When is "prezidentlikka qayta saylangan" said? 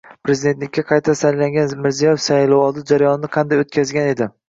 0.27-1.77